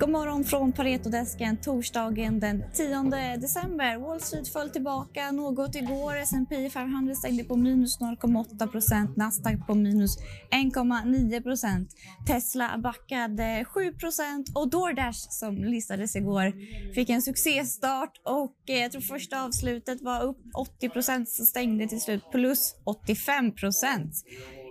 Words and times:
God 0.00 0.10
morgon 0.10 0.44
från 0.44 0.72
Paretodesken 0.72 1.56
torsdagen 1.56 2.40
den 2.40 2.64
10 2.74 3.36
december. 3.36 3.96
Wall 3.96 4.20
Street 4.20 4.48
föll 4.48 4.70
tillbaka 4.70 5.30
något 5.30 5.74
igår. 5.74 6.16
S&P 6.16 6.70
500 6.70 7.14
stängde 7.14 7.44
på 7.44 7.56
minus 7.56 8.00
0,8% 8.00 9.16
Nasdaq 9.16 9.66
på 9.66 9.74
minus 9.74 10.18
1,9% 10.50 11.86
Tesla 12.26 12.78
backade 12.78 13.42
7% 13.42 14.54
och 14.54 14.70
DoorDash 14.70 15.26
som 15.30 15.64
listades 15.64 16.16
igår 16.16 16.52
fick 16.94 17.10
en 17.10 17.22
succéstart 17.22 18.12
och 18.24 18.56
eh, 18.66 18.76
jag 18.76 18.92
tror 18.92 19.02
första 19.02 19.44
avslutet 19.44 20.02
var 20.02 20.22
upp 20.22 20.38
80% 20.82 21.24
så 21.24 21.44
stängde 21.44 21.88
till 21.88 22.00
slut 22.00 22.22
plus 22.32 22.74
85 22.84 23.52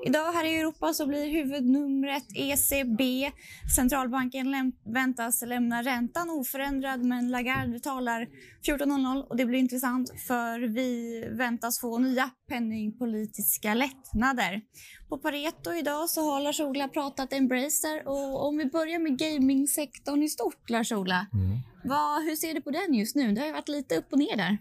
Idag 0.05 0.31
här 0.33 0.45
i 0.45 0.59
Europa 0.59 0.93
så 0.93 1.07
blir 1.07 1.29
huvudnumret 1.29 2.23
ECB. 2.35 3.31
Centralbanken 3.75 4.73
väntas 4.93 5.43
lämna 5.47 5.83
räntan 5.83 6.29
oförändrad 6.29 7.05
men 7.05 7.31
Lagarde 7.31 7.79
talar 7.79 8.27
14.00 8.67 9.21
och 9.29 9.37
det 9.37 9.45
blir 9.45 9.59
intressant 9.59 10.09
för 10.27 10.59
vi 10.59 11.21
väntas 11.37 11.79
få 11.79 11.97
nya 11.97 12.29
penningpolitiska 12.49 13.73
lättnader. 13.73 14.61
På 15.09 15.17
Pareto 15.17 15.73
idag 15.73 16.09
så 16.09 16.21
har 16.31 16.41
Lars-Ola 16.41 16.87
pratat 16.87 17.33
Embracer 17.33 18.07
och 18.07 18.47
om 18.47 18.57
vi 18.57 18.65
börjar 18.65 18.99
med 18.99 19.17
gamingsektorn 19.19 20.23
i 20.23 20.29
stort, 20.29 20.69
Lars-Ola. 20.69 21.27
Mm. 21.33 22.25
hur 22.27 22.35
ser 22.35 22.53
du 22.53 22.61
på 22.61 22.71
den 22.71 22.93
just 22.93 23.15
nu? 23.15 23.31
Det 23.31 23.41
har 23.41 23.47
ju 23.47 23.53
varit 23.53 23.67
lite 23.69 23.97
upp 23.97 24.13
och 24.13 24.19
ner 24.19 24.37
där. 24.37 24.57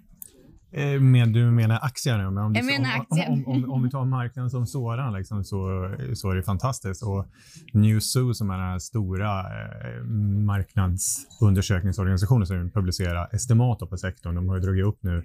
Eh, 0.72 1.00
men 1.00 1.32
du 1.32 1.50
menar 1.50 1.78
aktier 1.82 2.18
nu? 2.18 2.30
Men 2.30 2.44
om, 2.44 2.54
jag 2.54 2.64
menar 2.64 2.96
aktier. 2.96 3.30
Om, 3.30 3.46
om, 3.46 3.70
om, 3.70 3.82
vi 3.82 3.90
tar 3.90 4.04
marknaden 4.04 4.50
som 4.50 4.66
sådan 4.66 5.12
liksom, 5.12 5.44
så, 5.44 5.90
så 6.14 6.30
är 6.30 6.34
det 6.34 6.42
fantastiskt. 6.42 7.02
Och 7.02 7.26
Newzoo 7.72 8.34
som 8.34 8.50
är 8.50 8.70
den 8.70 8.80
stora 8.80 9.40
eh, 9.40 10.04
marknadsundersökningsorganisationen 10.44 12.46
som 12.46 12.70
publicerar 12.70 13.34
estimat 13.34 13.78
på 13.78 13.96
sektorn, 13.96 14.34
de 14.34 14.48
har 14.48 14.56
ju 14.56 14.62
dragit 14.62 14.84
upp 14.84 15.02
nu 15.02 15.22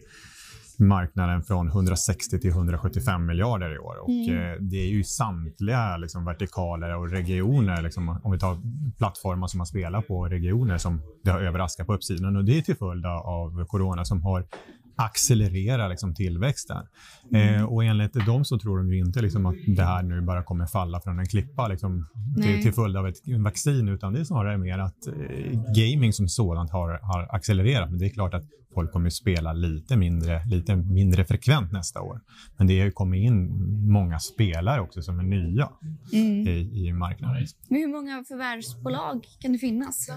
marknaden 0.82 1.44
från 1.44 1.68
160 1.68 2.40
till 2.40 2.50
175 2.50 3.26
miljarder 3.26 3.76
i 3.76 3.80
år. 3.80 4.04
Och 4.04 4.10
mm. 4.10 4.36
eh, 4.36 4.58
det 4.60 4.78
är 4.78 4.88
ju 4.88 5.04
samtliga 5.04 5.98
liksom, 5.98 6.26
vertikaler 6.26 6.96
och 6.96 7.12
regioner, 7.12 7.82
liksom, 7.82 8.20
om 8.24 8.32
vi 8.32 8.40
tar 8.40 8.58
plattformar 8.98 9.48
som 9.48 9.58
man 9.58 9.68
spelar 9.68 10.02
på, 10.02 10.26
regioner 10.26 10.78
som 10.78 11.02
det 11.24 11.32
har 11.32 11.40
överraskat 11.40 11.88
på 11.88 11.94
uppsidan. 11.94 12.36
Och 12.36 12.46
det 12.46 12.58
är 12.58 12.62
till 12.62 12.76
följd 12.76 13.06
av 13.06 13.66
corona 13.66 14.06
som 14.06 14.24
har 14.24 14.46
accelerera 14.96 15.88
liksom, 15.88 16.16
tillväxten. 16.16 16.86
Mm. 17.32 17.56
Eh, 17.56 17.64
och 17.64 17.84
enligt 17.84 18.14
dem 18.14 18.46
så 18.46 18.60
tror 18.60 18.78
de 18.78 18.94
ju 18.94 19.00
inte 19.00 19.22
liksom, 19.22 19.46
att 19.46 19.56
det 19.68 19.84
här 19.84 20.04
nu 20.04 20.22
bara 20.22 20.44
kommer 20.44 20.66
falla 20.66 21.02
från 21.02 21.20
en 21.20 21.26
klippa 21.26 21.68
liksom, 21.68 22.08
till, 22.44 22.62
till 22.62 22.74
följd 22.74 22.98
av 22.98 23.08
ett 23.08 23.18
vaccin, 23.40 23.88
utan 23.88 24.14
det 24.14 24.20
är 24.20 24.24
snarare 24.24 24.58
mer 24.58 24.80
att 24.80 25.08
eh, 25.08 25.74
gaming 25.76 26.14
som 26.14 26.28
sådant 26.28 26.72
har, 26.72 27.00
har 27.02 27.36
accelererat. 27.36 27.90
Men 27.90 28.00
det 28.00 28.06
är 28.06 28.10
klart 28.10 28.34
att 28.34 28.44
folk 28.74 28.92
kommer 28.92 29.08
att 29.08 29.14
spela 29.14 29.54
lite 29.54 29.98
mindre, 29.98 30.46
lite 30.46 30.76
mindre 30.76 31.26
frekvent 31.26 31.72
nästa 31.72 32.02
år. 32.02 32.22
Men 32.58 32.68
det 32.68 32.82
har 32.82 32.92
kommit 32.92 33.24
in 33.24 33.52
många 33.92 34.20
spelare 34.20 34.82
också 34.82 35.02
som 35.02 35.20
är 35.20 35.24
nya 35.24 35.70
mm. 36.14 36.48
i, 36.48 36.88
i 36.88 36.94
marknaden. 36.94 37.48
Men 37.70 37.80
hur 37.80 37.88
många 37.88 38.24
förvärvsbolag 38.28 39.26
kan 39.40 39.52
det 39.52 39.58
finnas? 39.58 40.10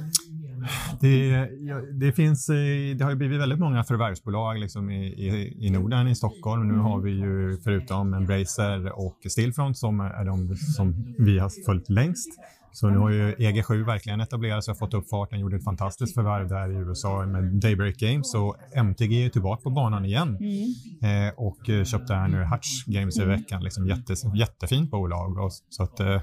Det, 1.00 1.28
ja, 1.61 1.80
det, 2.00 2.12
finns, 2.12 2.48
eh, 2.48 2.97
det 2.97 3.05
har 3.05 3.11
ju 3.11 3.17
blivit 3.17 3.41
väldigt 3.41 3.58
många 3.58 3.84
förvärvsbolag 3.84 4.61
liksom 4.64 4.90
i, 4.90 5.06
i, 5.06 5.56
i 5.66 5.70
Norden, 5.70 6.08
i 6.08 6.14
Stockholm. 6.14 6.68
Nu 6.68 6.78
har 6.78 7.00
vi 7.00 7.10
ju 7.10 7.58
förutom 7.64 8.14
Embracer 8.14 8.98
och 8.98 9.18
Stillfront 9.28 9.78
som 9.78 10.00
är 10.00 10.24
de 10.24 10.56
som 10.56 11.14
vi 11.18 11.38
har 11.38 11.64
följt 11.66 11.89
längst. 11.89 12.28
Så 12.72 12.90
nu 12.90 12.98
har 12.98 13.11
ju 13.11 13.34
EG7 13.34 13.86
verkligen 13.86 14.20
etablerat 14.20 14.64
sig 14.64 14.72
och 14.72 14.78
fått 14.78 14.94
upp 14.94 15.08
farten, 15.08 15.40
gjorde 15.40 15.56
ett 15.56 15.64
fantastiskt 15.64 16.14
förvärv 16.14 16.48
där 16.48 16.70
i 16.70 16.74
USA 16.74 17.27
med 17.27 17.44
Daybreak 17.44 17.96
Games. 17.96 18.34
Och 18.34 18.56
MTG 18.74 19.24
är 19.24 19.28
tillbaka 19.28 19.62
på 19.62 19.70
banan 19.70 20.05
igen. 20.05 20.39
Mm. 20.40 21.28
eh, 21.28 21.34
och 21.36 21.70
eh, 21.70 21.84
köpte 21.84 22.14
här 22.14 22.28
nu 22.28 22.44
Hutch 22.44 22.84
Games 22.86 23.18
i 23.18 23.24
veckan, 23.24 23.64
liksom 23.64 23.86
jätte, 23.86 24.14
jättefint 24.34 24.90
bolag. 24.90 25.39
Och, 25.39 25.52
så 25.68 25.83
att, 25.83 26.00
eh, 26.00 26.20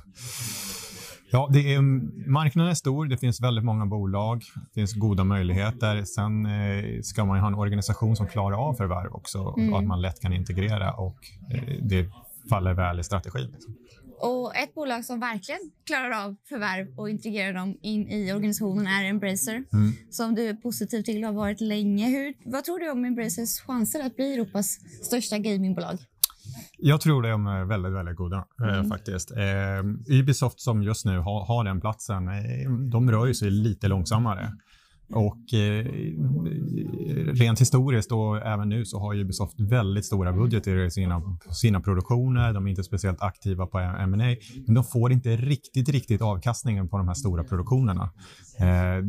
Ja, 1.32 1.50
det 1.54 1.74
är, 1.74 1.82
marknaden 2.30 2.72
är 2.72 2.76
stor, 2.76 3.06
det 3.06 3.18
finns 3.18 3.42
väldigt 3.42 3.64
många 3.64 3.86
bolag, 3.86 4.44
det 4.74 4.80
finns 4.80 4.94
goda 4.94 5.24
möjligheter. 5.24 6.04
Sen 6.04 6.46
eh, 6.46 7.02
ska 7.02 7.26
man 7.26 7.40
ha 7.40 7.48
en 7.48 7.56
organisation 7.56 8.16
som 8.16 8.28
klarar 8.28 8.58
av 8.68 8.74
förvärv 8.74 9.14
också 9.14 9.56
mm. 9.58 9.74
och 9.74 9.80
att 9.80 9.86
man 9.86 10.02
lätt 10.02 10.22
kan 10.22 10.34
integrera 10.34 10.94
och 10.94 11.18
eh, 11.54 11.78
det 11.82 12.10
faller 12.50 12.74
väl 12.74 13.00
i 13.00 13.04
strategin. 13.04 13.50
Liksom. 13.54 13.76
Och 14.22 14.56
ett 14.56 14.74
bolag 14.74 15.06
som 15.06 15.20
verkligen 15.20 15.60
klarar 15.86 16.26
av 16.26 16.36
förvärv 16.50 17.00
och 17.00 17.10
integrerar 17.10 17.54
dem 17.54 17.78
in 17.82 18.08
i 18.08 18.34
organisationen 18.34 18.88
är 18.88 19.04
Embracer, 19.04 19.64
mm. 19.74 19.92
som 20.10 20.36
du 20.36 20.48
är 20.48 20.54
positiv 20.54 21.02
till 21.02 21.24
och 21.24 21.30
har 21.30 21.36
varit 21.36 21.62
länge. 21.62 22.10
Hur, 22.10 22.34
vad 22.52 22.64
tror 22.64 22.80
du 22.80 22.92
om 22.92 23.06
Embracers 23.06 23.60
chanser 23.60 24.06
att 24.06 24.16
bli 24.16 24.34
Europas 24.34 24.80
största 25.04 25.38
gamingbolag? 25.38 25.98
Jag 26.84 27.02
tror 27.02 27.22
de 27.22 27.48
är 27.48 27.66
väldigt, 27.66 27.92
väldigt 27.92 28.16
goda 28.16 28.46
eh, 28.62 28.74
mm. 28.74 28.90
faktiskt. 28.90 29.32
Eh, 29.32 30.18
Ubisoft 30.20 30.60
som 30.60 30.84
just 30.84 31.06
nu 31.06 31.20
har, 31.20 31.46
har 31.46 31.64
den 31.64 31.82
platsen, 31.82 32.28
eh, 32.28 32.72
de 32.72 33.12
rör 33.12 33.34
sig 33.34 33.52
lite 33.52 33.88
långsammare. 33.88 34.52
Och 35.14 35.54
eh, 35.54 35.86
rent 37.34 37.62
historiskt 37.62 38.12
och 38.12 38.38
även 38.38 38.70
nu 38.70 38.86
så 38.86 39.00
har 39.00 39.16
Ubisoft 39.16 39.60
väldigt 39.60 40.06
stora 40.06 40.34
budgetar 40.34 40.86
i 40.86 40.92
sina, 40.92 41.22
sina 41.50 41.82
produktioner. 41.82 42.54
De 42.54 42.66
är 42.66 42.70
inte 42.70 42.84
speciellt 42.84 43.22
aktiva 43.22 43.68
på 43.68 43.80
M&A, 43.80 44.36
men 44.66 44.76
de 44.76 44.84
får 44.84 45.12
inte 45.12 45.36
riktigt, 45.36 45.90
riktigt 45.90 46.22
avkastningen 46.22 46.90
på 46.90 46.98
de 46.98 47.08
här 47.08 47.16
stora 47.16 47.44
produktionerna. 47.44 48.10
Eh, 48.60 49.04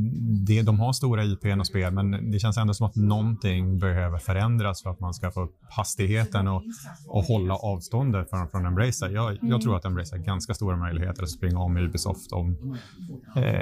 det, 0.46 0.62
de 0.62 0.80
har 0.80 0.92
stora 0.92 1.24
IP 1.24 1.44
och 1.58 1.66
spel, 1.66 1.92
men 1.92 2.30
det 2.30 2.38
känns 2.38 2.56
ändå 2.56 2.74
som 2.74 2.86
att 2.86 2.96
någonting 2.96 3.78
behöver 3.78 4.18
förändras 4.18 4.82
för 4.82 4.90
att 4.90 5.00
man 5.00 5.14
ska 5.14 5.30
få 5.30 5.42
upp 5.42 5.56
hastigheten 5.70 6.48
och, 6.48 6.62
och 7.06 7.24
hålla 7.24 7.54
avståndet 7.54 8.30
från, 8.30 8.48
från 8.48 8.66
Embracer. 8.66 9.10
Jag, 9.10 9.38
jag 9.42 9.60
tror 9.60 9.76
att 9.76 9.84
Embracer 9.84 10.16
har 10.16 10.24
ganska 10.24 10.54
stora 10.54 10.76
möjligheter 10.76 11.22
att 11.22 11.30
springa 11.30 11.58
om 11.58 11.76
Ubisoft 11.76 12.32
om 12.32 12.76
eh, 13.36 13.60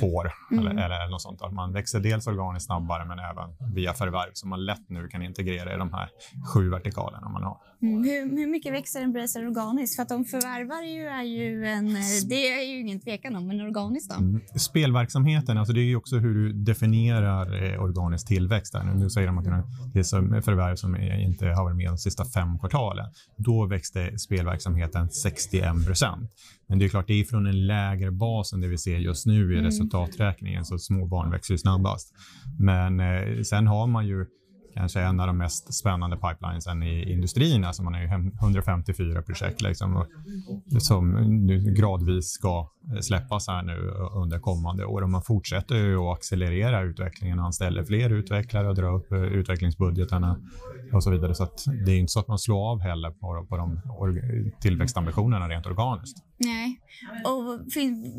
två 0.00 0.06
år 0.06 0.30
eller, 0.50 0.70
mm. 0.70 0.78
eller 0.78 1.10
något 1.10 1.22
sånt. 1.22 1.42
Att 1.42 1.52
man 1.52 1.71
växer 1.72 2.00
dels 2.00 2.26
organiskt 2.26 2.66
snabbare 2.66 3.04
men 3.04 3.18
även 3.18 3.74
via 3.74 3.92
förvärv 3.92 4.30
som 4.32 4.50
man 4.50 4.64
lätt 4.64 4.88
nu 4.88 5.08
kan 5.08 5.22
integrera 5.22 5.74
i 5.74 5.78
de 5.78 5.92
här 5.92 6.08
sju 6.54 6.70
vertikalerna 6.70 7.28
man 7.28 7.42
har. 7.42 7.56
Mm. 7.82 8.04
Hur, 8.04 8.36
hur, 8.36 8.46
mycket 8.46 8.72
växer 8.72 9.02
Embracer 9.02 9.46
organiskt? 9.46 9.96
För 9.96 10.02
att 10.02 10.08
de 10.08 10.24
förvärvar 10.24 10.82
ju 10.82 11.06
är 11.06 11.22
ju 11.22 11.66
en... 11.66 11.94
Det 12.28 12.48
är 12.48 12.62
ju 12.72 12.80
ingen 12.80 13.00
tvekan 13.00 13.36
om, 13.36 13.46
men 13.46 13.60
organiskt 13.60 14.10
då? 14.10 14.16
Mm. 14.16 14.40
Spelverksamheten, 14.56 15.58
alltså 15.58 15.72
det 15.72 15.80
är 15.80 15.84
ju 15.84 15.96
också 15.96 16.16
hur 16.16 16.34
du 16.34 16.52
definierar 16.52 17.64
eh, 17.64 17.82
organisk 17.82 18.26
tillväxt. 18.28 18.72
Där. 18.72 18.84
Nu 18.84 19.10
säger 19.10 19.26
de 19.26 19.38
att 19.38 19.44
det 19.44 20.00
är 20.00 20.40
förvärv 20.40 20.76
som 20.76 20.96
inte 20.96 21.46
har 21.46 21.64
varit 21.64 21.76
med 21.76 21.88
de 21.88 21.98
sista 21.98 22.24
fem 22.24 22.58
kvartalen. 22.58 23.06
Då 23.36 23.66
växte 23.66 24.18
spelverksamheten 24.18 25.10
61 25.10 25.86
procent. 25.86 26.30
Men 26.72 26.78
det 26.78 26.84
är 26.84 26.88
klart, 26.88 27.06
det 27.06 27.20
är 27.20 27.24
från 27.24 27.46
en 27.46 27.66
lägre 27.66 28.10
bas 28.10 28.52
än 28.52 28.60
det 28.60 28.68
vi 28.68 28.78
ser 28.78 28.98
just 28.98 29.26
nu 29.26 29.52
i 29.52 29.58
mm. 29.58 29.64
resultaträkningen, 29.64 30.64
så 30.64 30.78
små 30.78 31.06
barn 31.06 31.30
växer 31.30 31.54
snabbast. 31.62 32.12
Men 32.58 33.00
eh, 33.00 33.42
sen 33.42 33.66
har 33.66 33.86
man 33.86 34.06
ju 34.06 34.26
kanske 34.74 35.00
en 35.00 35.20
av 35.20 35.26
de 35.26 35.38
mest 35.38 35.74
spännande 35.74 36.16
pipelinesen 36.16 36.82
i 36.82 37.12
industrin. 37.12 37.64
Alltså 37.64 37.82
man 37.82 37.94
har 37.94 38.00
ju 38.00 38.06
154 38.06 39.22
projekt 39.22 39.62
liksom, 39.62 40.06
som 40.80 41.16
gradvis 41.76 42.30
ska 42.30 42.70
eh, 42.94 43.00
släppas 43.00 43.48
här 43.48 43.62
nu 43.62 43.88
eh, 43.88 44.16
under 44.16 44.38
kommande 44.38 44.84
år. 44.84 45.02
Och 45.02 45.10
man 45.10 45.22
fortsätter 45.22 45.74
ju 45.74 45.96
att 45.96 46.18
accelerera 46.18 46.82
utvecklingen, 46.82 47.38
anställer 47.40 47.84
fler 47.84 48.10
utvecklare 48.10 48.68
och 48.68 48.74
drar 48.74 48.94
upp 48.94 49.12
eh, 49.12 49.22
utvecklingsbudgetarna 49.22 50.40
och 50.92 51.04
så 51.04 51.10
vidare. 51.10 51.34
Så 51.34 51.48
det 51.86 51.92
är 51.92 51.98
inte 51.98 52.12
så 52.12 52.20
att 52.20 52.28
man 52.28 52.38
slår 52.38 52.70
av 52.70 52.80
heller 52.80 53.10
på, 53.10 53.46
på 53.48 53.56
de 53.56 53.80
tillväxtambitionerna 54.60 55.48
rent 55.48 55.66
organiskt. 55.66 56.18
Nej. 56.38 56.61
Och 57.24 57.60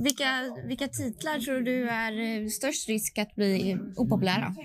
vilka, 0.04 0.26
vilka 0.68 0.88
titlar 0.88 1.40
tror 1.40 1.62
du 1.62 1.90
är 1.90 2.50
störst 2.50 2.90
risk 2.90 3.18
att 3.18 3.36
bli 3.36 3.78
opopulära? 3.96 4.56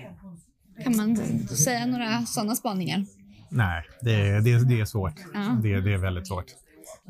Kan 0.83 0.97
man 0.97 1.17
säga 1.47 1.85
några 1.85 2.25
sådana 2.25 2.55
spaningar? 2.55 3.05
Nej, 3.49 3.83
det 4.01 4.13
är, 4.13 4.41
det 4.41 4.51
är, 4.51 4.59
det 4.59 4.81
är 4.81 4.85
svårt. 4.85 5.13
Ja. 5.33 5.57
Det, 5.63 5.81
det 5.81 5.93
är 5.93 5.97
väldigt 5.97 6.27
svårt. 6.27 6.45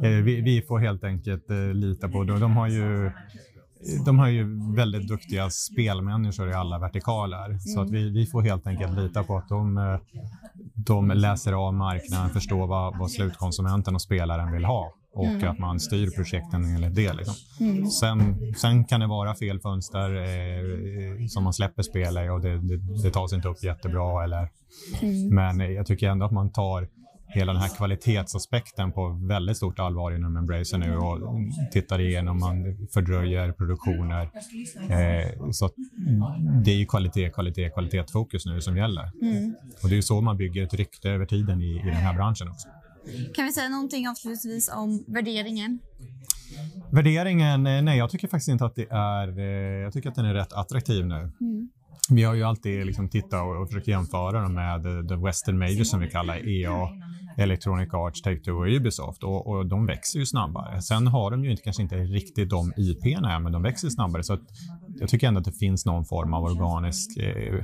Eh, 0.04 0.10
vi, 0.10 0.42
vi 0.42 0.62
får 0.62 0.80
helt 0.80 1.04
enkelt 1.04 1.50
eh, 1.50 1.74
lita 1.74 2.10
på 2.10 2.24
det. 2.24 2.40
De 2.40 2.58
har 2.58 2.68
ju 2.68 3.12
de 4.06 4.20
har 4.20 4.28
ju 4.28 4.74
väldigt 4.76 5.08
duktiga 5.08 5.50
spelmänniskor 5.50 6.50
i 6.50 6.54
alla 6.54 6.80
vertikaler. 6.80 7.46
Mm. 7.46 7.60
Så 7.60 7.82
att 7.82 7.90
vi, 7.90 8.10
vi 8.10 8.26
får 8.26 8.42
helt 8.42 8.68
enkelt 8.68 8.98
lita 8.98 9.24
på 9.24 9.38
att 9.38 9.50
de, 9.50 9.78
eh, 9.78 10.00
de 10.76 11.12
läser 11.12 11.54
av 11.54 11.74
marknaden, 11.74 12.30
förstår 12.30 12.68
vad, 12.68 12.98
vad 12.98 13.12
slutkonsumenten 13.12 13.96
och 13.96 14.02
spelaren 14.02 14.52
vill 14.52 14.66
ha 14.66 14.94
och 15.20 15.26
mm. 15.26 15.50
att 15.50 15.60
man 15.60 15.80
styr 15.80 16.10
projekten 16.16 16.64
enligt 16.64 16.96
det. 16.96 17.14
Liksom. 17.14 17.36
Mm. 17.60 17.90
Sen, 17.90 18.54
sen 18.58 18.86
kan 18.86 19.00
det 19.00 19.08
vara 19.08 19.36
fel 19.36 19.60
fönster 19.60 20.16
eh, 20.16 21.28
som 21.28 21.44
man 21.44 21.54
släpper 21.54 21.84
spel 21.84 22.18
i 22.18 22.30
och 22.30 22.42
det, 22.42 22.58
det, 22.58 22.78
det 23.04 23.12
tas 23.12 23.34
inte 23.34 23.48
upp 23.48 23.64
jättebra. 23.64 24.24
Eller, 24.24 24.50
mm. 25.02 25.36
Men 25.36 25.74
jag 25.74 25.86
tycker 25.86 26.10
ändå 26.10 26.26
att 26.26 26.32
man 26.32 26.52
tar 26.52 26.88
hela 27.30 27.54
den 27.54 27.62
här 27.62 27.78
kvalitetsaspekten 27.78 28.92
på 28.92 29.20
väldigt 29.28 29.58
stort 29.58 29.80
allvar 29.80 30.12
inom 30.12 30.38
Embracer 30.38 30.78
nu 30.78 30.98
och 30.98 31.20
tittar 31.72 32.02
igenom, 32.02 32.40
man 32.40 32.88
fördröjer 32.94 33.52
produktioner. 33.52 34.30
Eh, 34.90 35.52
så 35.52 35.70
det 36.64 36.72
är 36.72 36.76
ju 36.76 36.86
kvalitet, 36.86 37.30
kvalitet, 37.30 37.70
kvalitetsfokus 37.70 38.46
nu 38.46 38.62
som 38.62 38.78
gäller. 38.78 39.12
Mm. 39.22 39.56
Och 39.84 39.90
det 39.90 39.98
är 39.98 40.02
så 40.02 40.22
man 40.22 40.38
bygger 40.38 40.64
ett 40.64 40.74
rykte 40.74 41.10
över 41.10 41.26
tiden 41.26 41.62
i, 41.62 41.76
i 41.76 41.86
den 41.86 41.94
här 41.94 42.14
branschen 42.14 42.50
också. 42.50 42.68
Kan 43.36 43.46
vi 43.46 43.52
säga 43.52 43.70
någonting 43.70 44.08
avslutningsvis 44.08 44.70
om 44.70 45.04
värderingen? 45.08 45.80
Värderingen? 46.92 47.68
Eh, 47.68 47.82
nej, 47.82 47.98
jag 47.98 48.10
tycker 48.10 48.28
faktiskt 48.28 48.50
inte 48.50 48.66
att 48.66 48.76
det 48.76 48.88
är... 48.92 49.40
Eh, 49.40 49.46
jag 49.84 49.94
tycker 49.94 50.10
att 50.10 50.16
den 50.16 50.26
är 50.26 50.34
rätt 50.34 50.54
attraktiv 50.54 51.06
nu. 51.06 51.32
Mm. 51.42 51.70
Vi 52.10 52.24
har 52.24 52.34
ju 52.34 52.44
alltid 52.44 52.86
liksom 52.86 53.10
tittat 53.10 53.44
och, 53.44 53.62
och 53.62 53.68
försökt 53.68 53.88
jämföra 53.88 54.42
dem 54.42 54.54
med 54.54 54.84
the 55.10 55.16
Western 55.16 55.58
Majors 55.58 55.88
som 55.88 56.00
vi 56.00 56.10
kallar 56.10 56.50
EA, 56.50 56.88
Electronic 57.38 57.94
Arts, 57.94 58.24
Take-Two 58.24 58.52
och 58.52 58.68
Ubisoft 58.68 59.24
och, 59.24 59.48
och, 59.48 59.66
de 59.66 59.86
växer 59.86 60.20
ju 60.20 60.26
snabbare. 60.26 60.82
Sen 60.82 61.08
har 61.08 61.32
de 61.32 61.44
ju 61.44 61.52
inte, 61.52 61.64
kanske 61.64 61.84
inte 61.84 61.96
riktigt 61.98 62.50
de 62.50 62.74
IP-erna 62.78 63.40
men 63.40 63.52
de 63.52 63.62
växer 63.62 63.90
snabbare 63.90 64.24
så 64.24 64.38
jag 65.00 65.10
tycker 65.10 65.28
ändå 65.28 65.40
att 65.40 65.46
det 65.46 65.52
finns 65.60 65.86
någon 65.86 66.06
form 66.06 66.34
av 66.34 66.44
organisk 66.44 67.18
eh, 67.18 67.64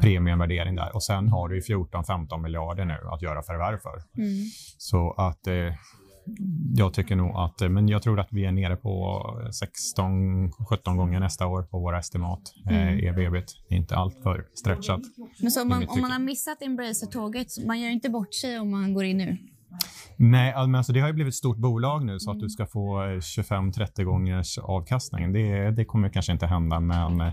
premiumvärdering 0.00 0.76
där. 0.76 0.94
Och 0.94 1.04
sen 1.04 1.28
har 1.28 1.48
du 1.48 1.60
14-15 1.60 2.42
miljarder 2.42 2.84
nu 2.84 2.98
att 3.12 3.22
göra 3.22 3.42
förvärv 3.42 3.78
för. 3.78 4.22
Mm. 4.22 4.44
Så 4.78 5.12
att 5.12 5.46
eh, 5.46 5.54
jag 6.74 6.94
tycker 6.94 7.16
nog 7.16 7.36
att, 7.36 7.70
men 7.70 7.88
jag 7.88 8.02
tror 8.02 8.20
att 8.20 8.28
vi 8.30 8.44
är 8.44 8.52
nere 8.52 8.76
på 8.76 9.22
16-17 9.96 10.96
gånger 10.96 11.20
nästa 11.20 11.46
år 11.46 11.62
på 11.62 11.78
våra 11.78 11.98
estimat. 11.98 12.42
Eh, 12.70 12.82
mm. 12.82 13.18
Eh, 13.18 13.26
EBIT 13.26 13.56
inte 13.68 13.96
allt 13.96 14.22
för 14.22 14.46
stretchat. 14.54 15.00
Men 15.40 15.50
så 15.50 15.62
om 15.62 15.68
man, 15.68 15.88
om 15.88 16.00
man 16.00 16.10
har 16.10 16.18
missat 16.18 16.62
Embracer-tåget, 16.62 17.46
man 17.66 17.80
gör 17.80 17.90
inte 17.90 18.10
bort 18.10 18.34
sig 18.34 18.58
om 18.58 18.70
man 18.70 18.94
går 18.94 19.04
in 19.04 19.18
nu? 19.18 19.38
Nej, 20.16 20.54
men 20.56 20.74
alltså 20.74 20.92
det 20.92 21.00
har 21.00 21.08
ju 21.08 21.14
blivit 21.14 21.32
ett 21.32 21.38
stort 21.38 21.56
bolag 21.56 22.04
nu 22.04 22.18
så 22.18 22.30
att 22.30 22.40
du 22.40 22.48
ska 22.48 22.66
få 22.66 23.02
25-30 23.02 24.02
gångers 24.04 24.58
avkastning. 24.58 25.32
Det, 25.32 25.70
det 25.70 25.84
kommer 25.84 26.08
kanske 26.08 26.32
inte 26.32 26.46
hända, 26.46 26.80
men 26.80 27.32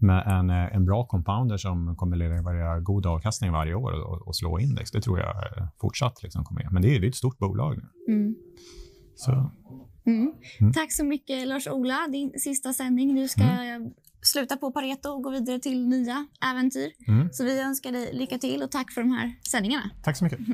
med 0.00 0.26
en, 0.26 0.50
en 0.50 0.84
bra 0.84 1.06
compounder 1.06 1.56
som 1.56 1.96
kommer 1.96 2.16
leverera 2.16 2.80
god 2.80 3.06
avkastning 3.06 3.52
varje 3.52 3.74
år 3.74 3.92
och, 3.92 4.28
och 4.28 4.36
slå 4.36 4.58
index. 4.58 4.90
Det 4.90 5.00
tror 5.00 5.18
jag 5.18 5.34
fortsatt 5.80 6.22
liksom 6.22 6.44
kommer 6.44 6.68
Men 6.70 6.82
det 6.82 6.96
är, 6.96 7.04
är 7.04 7.08
ett 7.08 7.14
stort 7.14 7.38
bolag 7.38 7.76
nu. 7.76 7.84
Mm. 8.10 8.34
Så. 9.14 9.50
Mm. 10.06 10.32
Mm. 10.60 10.72
Tack 10.72 10.92
så 10.92 11.04
mycket 11.04 11.48
Lars-Ola. 11.48 12.08
Din 12.08 12.32
sista 12.38 12.72
sändning. 12.72 13.14
Du 13.14 13.28
ska 13.28 13.42
mm. 13.42 13.90
sluta 14.22 14.56
på 14.56 14.72
Pareto 14.72 15.08
och 15.08 15.22
gå 15.22 15.30
vidare 15.30 15.58
till 15.58 15.86
nya 15.88 16.26
äventyr. 16.52 16.92
Mm. 17.08 17.28
Så 17.32 17.44
vi 17.44 17.60
önskar 17.60 17.92
dig 17.92 18.10
lycka 18.12 18.38
till 18.38 18.62
och 18.62 18.70
tack 18.70 18.92
för 18.92 19.00
de 19.00 19.10
här 19.10 19.34
sändningarna. 19.50 19.90
Tack 20.02 20.16
så 20.16 20.24
mycket. 20.24 20.38